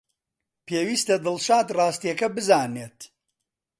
پێویستە 0.67 1.15
دڵشاد 1.25 1.67
ڕاستییەکە 1.77 2.27
بزانێت. 2.35 2.99